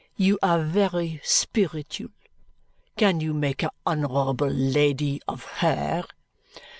You 0.17 0.39
are 0.41 0.63
very 0.63 1.21
spiritual. 1.23 2.09
Can 2.97 3.19
you 3.21 3.35
make 3.35 3.61
a 3.61 3.69
honourable 3.85 4.49
lady 4.49 5.21
of 5.27 5.43
her?" 5.61 6.05